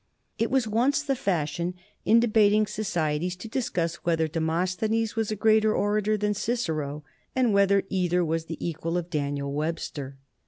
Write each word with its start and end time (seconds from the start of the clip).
It 0.39 0.49
was 0.49 0.67
once 0.67 1.03
the 1.03 1.15
fashion 1.15 1.75
in 2.05 2.19
debating 2.19 2.65
societies 2.65 3.35
to 3.35 3.47
discuss 3.47 3.97
whether 3.97 4.27
Demosthenes 4.27 5.15
was 5.15 5.29
a 5.29 5.35
greater 5.35 5.75
orator 5.75 6.17
than 6.17 6.33
Cicero, 6.33 7.03
and 7.35 7.53
whether 7.53 7.83
either 7.87 8.25
was 8.25 8.45
the 8.45 8.57
equal 8.67 8.97
of 8.97 9.11
Daniel 9.11 9.53
Webster. 9.53 10.17